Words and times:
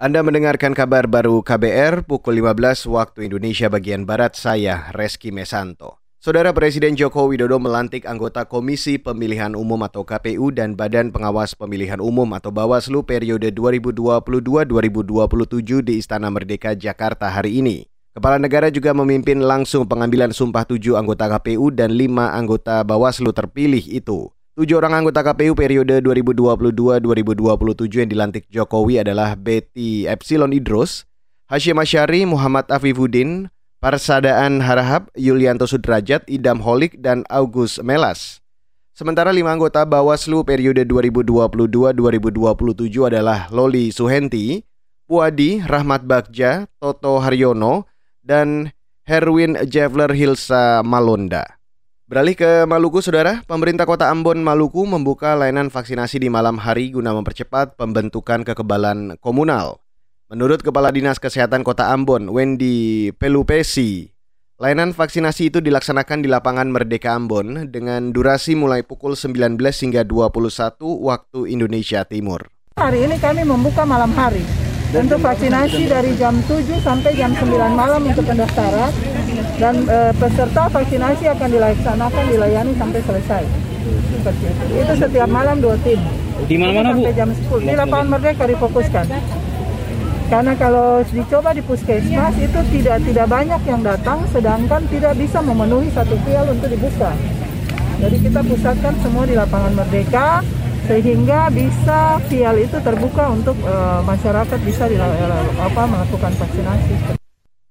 Anda 0.00 0.24
mendengarkan 0.24 0.72
kabar 0.72 1.04
baru 1.04 1.44
KBR 1.44 2.08
pukul 2.08 2.40
15 2.40 2.88
waktu 2.88 3.28
Indonesia 3.28 3.68
bagian 3.68 4.08
Barat, 4.08 4.32
saya 4.32 4.88
Reski 4.96 5.28
Mesanto. 5.28 6.00
Saudara 6.16 6.56
Presiden 6.56 6.96
Joko 6.96 7.28
Widodo 7.28 7.60
melantik 7.60 8.08
anggota 8.08 8.48
Komisi 8.48 8.96
Pemilihan 8.96 9.52
Umum 9.52 9.76
atau 9.84 10.00
KPU 10.00 10.56
dan 10.56 10.72
Badan 10.72 11.12
Pengawas 11.12 11.52
Pemilihan 11.52 12.00
Umum 12.00 12.32
atau 12.32 12.48
Bawaslu 12.48 13.04
periode 13.04 13.52
2022-2027 13.52 15.84
di 15.84 16.00
Istana 16.00 16.32
Merdeka, 16.32 16.72
Jakarta 16.72 17.28
hari 17.28 17.60
ini. 17.60 17.84
Kepala 18.16 18.40
negara 18.40 18.72
juga 18.72 18.96
memimpin 18.96 19.44
langsung 19.44 19.84
pengambilan 19.84 20.32
sumpah 20.32 20.64
tujuh 20.64 20.96
anggota 20.96 21.28
KPU 21.28 21.76
dan 21.76 21.92
lima 21.92 22.32
anggota 22.32 22.80
Bawaslu 22.88 23.36
terpilih 23.36 23.84
itu. 23.84 24.32
Tujuh 24.60 24.76
orang 24.76 24.92
anggota 24.92 25.24
KPU 25.24 25.56
periode 25.56 26.04
2022-2027 26.04 27.96
yang 27.96 28.12
dilantik 28.12 28.44
Jokowi 28.52 29.00
adalah 29.00 29.32
Betty 29.32 30.04
Epsilon 30.04 30.52
Idros, 30.52 31.08
Hashim 31.48 31.80
Asyari, 31.80 32.28
Muhammad 32.28 32.68
Afifuddin, 32.68 33.48
Parsadaan 33.80 34.60
Harahap, 34.60 35.08
Yulianto 35.16 35.64
Sudrajat, 35.64 36.28
Idam 36.28 36.60
Holik, 36.60 37.00
dan 37.00 37.24
August 37.32 37.80
Melas. 37.80 38.44
Sementara 38.92 39.32
lima 39.32 39.48
anggota 39.48 39.80
Bawaslu 39.88 40.44
periode 40.44 40.84
2022-2027 40.84 43.08
adalah 43.08 43.48
Loli 43.48 43.88
Suhenti, 43.88 44.60
Puadi, 45.08 45.64
Rahmat 45.64 46.04
Bagja, 46.04 46.68
Toto 46.76 47.16
Haryono, 47.16 47.88
dan 48.20 48.76
Herwin 49.08 49.56
Jevler 49.64 50.12
Hilsa 50.12 50.84
Malonda. 50.84 51.59
Beralih 52.10 52.34
ke 52.34 52.66
Maluku, 52.66 52.98
Saudara. 52.98 53.38
Pemerintah 53.46 53.86
Kota 53.86 54.10
Ambon, 54.10 54.42
Maluku 54.42 54.82
membuka 54.82 55.38
layanan 55.38 55.70
vaksinasi 55.70 56.18
di 56.18 56.26
malam 56.26 56.58
hari 56.58 56.90
guna 56.90 57.14
mempercepat 57.14 57.78
pembentukan 57.78 58.42
kekebalan 58.42 59.14
komunal. 59.22 59.78
Menurut 60.26 60.58
Kepala 60.58 60.90
Dinas 60.90 61.22
Kesehatan 61.22 61.62
Kota 61.62 61.94
Ambon, 61.94 62.26
Wendy 62.34 63.14
Pelupesi, 63.14 64.10
layanan 64.58 64.90
vaksinasi 64.90 65.54
itu 65.54 65.62
dilaksanakan 65.62 66.26
di 66.26 66.26
lapangan 66.26 66.66
Merdeka 66.74 67.14
Ambon 67.14 67.70
dengan 67.70 68.10
durasi 68.10 68.58
mulai 68.58 68.82
pukul 68.82 69.14
19 69.14 69.62
hingga 69.62 70.02
21 70.02 70.82
waktu 70.82 71.46
Indonesia 71.46 72.02
Timur. 72.02 72.50
Hari 72.74 73.06
ini 73.06 73.22
kami 73.22 73.46
membuka 73.46 73.86
malam 73.86 74.10
hari 74.18 74.42
untuk 74.90 75.22
vaksinasi 75.22 75.86
dari 75.86 76.18
jam 76.18 76.42
7 76.42 76.74
sampai 76.82 77.14
jam 77.14 77.30
9 77.38 77.54
malam 77.70 78.02
untuk 78.02 78.26
pendaftaran 78.26 78.90
dan 79.58 79.74
e, 79.84 79.98
peserta 80.16 80.68
vaksinasi 80.68 81.24
akan 81.30 81.48
dilaksanakan 81.50 82.24
dilayani 82.30 82.72
sampai 82.76 83.00
selesai. 83.04 83.42
Seperti 84.14 84.44
itu. 84.48 84.64
Itu 84.84 84.92
setiap 85.00 85.28
malam 85.28 85.60
dua 85.60 85.76
tim. 85.80 86.00
Di 86.44 86.56
mana-mana 86.56 86.96
Bu? 86.96 87.04
Sampai 87.04 87.14
jam 87.16 87.30
10. 87.32 87.68
Di 87.68 87.74
lapangan 87.76 88.08
Merdeka 88.16 88.44
difokuskan. 88.48 89.06
Karena 90.30 90.52
kalau 90.54 91.02
dicoba 91.10 91.50
di 91.50 91.62
puskesmas 91.66 92.38
itu 92.38 92.60
tidak 92.70 93.02
tidak 93.02 93.26
banyak 93.26 93.60
yang 93.66 93.82
datang, 93.82 94.22
sedangkan 94.30 94.86
tidak 94.86 95.18
bisa 95.18 95.42
memenuhi 95.42 95.90
satu 95.90 96.14
vial 96.22 96.46
untuk 96.46 96.70
dibuka. 96.70 97.10
Jadi 98.00 98.16
kita 98.22 98.40
pusatkan 98.46 98.94
semua 99.02 99.26
di 99.26 99.34
lapangan 99.34 99.74
Merdeka 99.74 100.40
sehingga 100.86 101.50
bisa 101.50 102.22
vial 102.30 102.56
itu 102.62 102.78
terbuka 102.80 103.30
untuk 103.30 103.58
uh, 103.66 104.00
masyarakat 104.06 104.58
bisa 104.62 104.86
di, 104.86 104.96
uh, 104.96 105.46
apa, 105.60 105.82
melakukan 105.86 106.32
vaksinasi. 106.38 107.19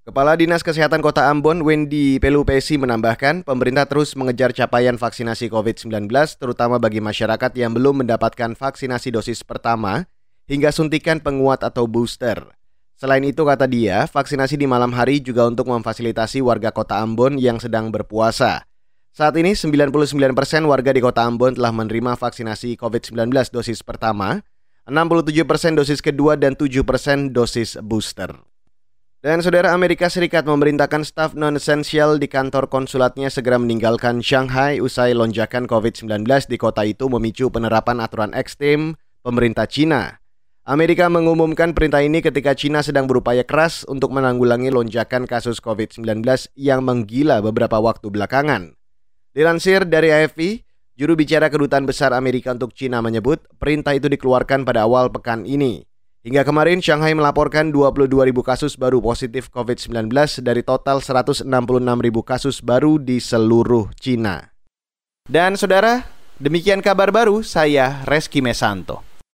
Kepala 0.09 0.33
Dinas 0.33 0.65
Kesehatan 0.65 1.05
Kota 1.05 1.29
Ambon, 1.29 1.61
Wendy 1.61 2.17
Pelupesi 2.17 2.81
menambahkan, 2.81 3.45
pemerintah 3.45 3.85
terus 3.85 4.17
mengejar 4.17 4.57
capaian 4.57 4.97
vaksinasi 4.97 5.53
COVID-19, 5.53 6.09
terutama 6.41 6.81
bagi 6.81 6.97
masyarakat 6.97 7.53
yang 7.53 7.77
belum 7.77 8.01
mendapatkan 8.01 8.57
vaksinasi 8.57 9.13
dosis 9.13 9.45
pertama 9.45 10.09
hingga 10.49 10.73
suntikan 10.73 11.21
penguat 11.21 11.61
atau 11.61 11.85
booster. 11.85 12.41
Selain 12.97 13.21
itu, 13.21 13.45
kata 13.45 13.69
dia, 13.69 14.09
vaksinasi 14.09 14.57
di 14.57 14.65
malam 14.65 14.97
hari 14.97 15.21
juga 15.21 15.45
untuk 15.45 15.69
memfasilitasi 15.69 16.41
warga 16.41 16.73
kota 16.73 16.97
Ambon 16.97 17.37
yang 17.37 17.61
sedang 17.61 17.93
berpuasa. 17.93 18.65
Saat 19.13 19.37
ini, 19.37 19.53
99% 19.53 19.93
warga 20.65 20.89
di 20.89 21.05
kota 21.05 21.21
Ambon 21.21 21.53
telah 21.53 21.69
menerima 21.69 22.17
vaksinasi 22.17 22.81
COVID-19 22.81 23.29
dosis 23.53 23.85
pertama, 23.85 24.41
67% 24.89 25.77
dosis 25.77 26.01
kedua, 26.01 26.33
dan 26.33 26.57
7% 26.57 27.29
dosis 27.29 27.77
booster. 27.77 28.48
Dan 29.19 29.43
saudara 29.43 29.75
Amerika 29.75 30.07
Serikat 30.07 30.47
memerintahkan 30.47 31.03
staf 31.03 31.35
non-esensial 31.35 32.23
di 32.23 32.31
kantor 32.31 32.71
konsulatnya 32.71 33.27
segera 33.27 33.59
meninggalkan 33.59 34.23
Shanghai 34.23 34.79
usai 34.79 35.11
lonjakan 35.11 35.67
COVID-19 35.67 36.23
di 36.47 36.55
kota 36.55 36.87
itu 36.87 37.11
memicu 37.11 37.51
penerapan 37.51 37.99
aturan 37.99 38.31
ekstrim 38.31 38.95
pemerintah 39.19 39.67
Cina. 39.67 40.23
Amerika 40.63 41.11
mengumumkan 41.11 41.75
perintah 41.75 41.99
ini 41.99 42.23
ketika 42.23 42.55
Cina 42.55 42.79
sedang 42.79 43.11
berupaya 43.11 43.43
keras 43.43 43.83
untuk 43.91 44.15
menanggulangi 44.15 44.71
lonjakan 44.71 45.27
kasus 45.27 45.59
COVID-19 45.59 46.23
yang 46.55 46.87
menggila 46.87 47.43
beberapa 47.43 47.75
waktu 47.75 48.07
belakangan. 48.07 48.71
Dilansir 49.35 49.83
dari 49.83 50.15
AFP, 50.15 50.63
juru 50.95 51.19
bicara 51.19 51.51
kedutaan 51.51 51.83
besar 51.83 52.15
Amerika 52.15 52.55
untuk 52.55 52.71
Cina 52.71 53.03
menyebut 53.03 53.43
perintah 53.59 53.91
itu 53.91 54.07
dikeluarkan 54.07 54.63
pada 54.63 54.87
awal 54.87 55.11
pekan 55.11 55.43
ini. 55.43 55.88
Hingga 56.19 56.43
kemarin, 56.43 56.83
Shanghai 56.83 57.15
melaporkan 57.15 57.71
22 57.71 58.11
ribu 58.27 58.43
kasus 58.43 58.75
baru 58.75 58.99
positif 58.99 59.47
COVID-19 59.55 60.11
dari 60.43 60.67
total 60.67 60.99
166 60.99 61.47
ribu 61.79 62.27
kasus 62.27 62.59
baru 62.59 62.99
di 62.99 63.23
seluruh 63.23 63.87
Cina. 63.95 64.51
Dan 65.23 65.55
saudara, 65.55 66.03
demikian 66.35 66.83
kabar 66.83 67.15
baru 67.15 67.39
saya 67.39 68.03
Reski 68.03 68.43
Mesanto. 68.43 69.08